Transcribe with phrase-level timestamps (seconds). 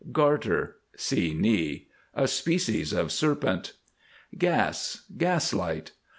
[0.11, 0.77] GARTER.
[0.97, 3.73] (See knee.) A species of serpent.
[4.35, 5.91] GAS, Gas light.